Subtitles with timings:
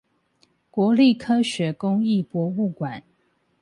[0.71, 3.03] 國立科學工藝博物館